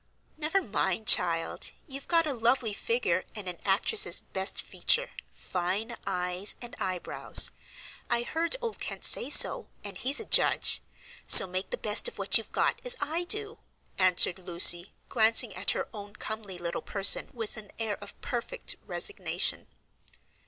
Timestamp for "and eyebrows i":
6.59-8.23